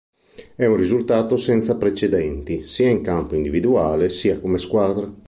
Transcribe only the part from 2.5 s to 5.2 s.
sia in campo individuale, sia come squadra.